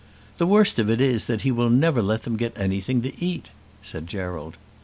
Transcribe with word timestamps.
"The 0.39 0.47
worst 0.47 0.79
of 0.79 0.89
it 0.89 0.99
is 0.99 1.25
that 1.27 1.41
he 1.41 1.51
never 1.51 1.99
will 2.01 2.07
let 2.07 2.23
them 2.23 2.35
get 2.35 2.57
anything 2.57 3.03
to 3.03 3.23
eat," 3.23 3.49
said 3.83 4.07
Gerald. 4.07 4.57